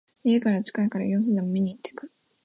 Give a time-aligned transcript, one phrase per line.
[0.23, 2.13] 家から近いから様子でも見にいってくる